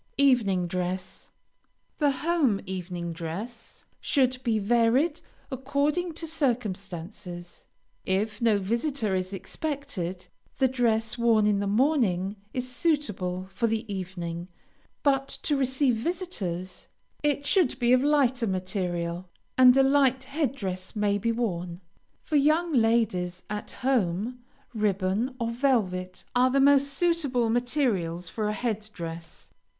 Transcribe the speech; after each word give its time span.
EVENING 0.17 0.65
DRESS 0.65 1.29
The 1.99 2.09
home 2.09 2.59
evening 2.65 3.13
dress 3.13 3.85
should 3.99 4.41
be 4.43 4.57
varied 4.57 5.21
according 5.51 6.13
to 6.15 6.25
circumstances. 6.25 7.67
If 8.03 8.41
no 8.41 8.57
visitor 8.57 9.13
is 9.13 9.31
expected, 9.31 10.25
the 10.57 10.67
dress 10.67 11.19
worn 11.19 11.45
in 11.45 11.59
the 11.59 11.67
morning 11.67 12.35
is 12.51 12.67
suitable 12.75 13.45
for 13.49 13.67
the 13.67 13.85
evening; 13.93 14.47
but 15.03 15.27
to 15.43 15.55
receive 15.55 15.97
visitors, 15.97 16.87
it 17.21 17.45
should 17.45 17.77
be 17.77 17.93
of 17.93 18.03
lighter 18.03 18.47
material, 18.47 19.29
and 19.55 19.77
a 19.77 19.83
light 19.83 20.23
head 20.23 20.55
dress 20.55 20.95
may 20.95 21.19
be 21.19 21.31
worn. 21.31 21.79
For 22.23 22.37
young 22.37 22.73
ladies, 22.73 23.43
at 23.51 23.69
home, 23.69 24.39
ribbon 24.73 25.35
or 25.39 25.51
velvet 25.51 26.23
are 26.35 26.49
the 26.49 26.59
most 26.59 26.87
suitable 26.91 27.51
materials 27.51 28.29
for 28.29 28.47
a 28.47 28.53
head 28.53 28.89
dress. 28.93 29.51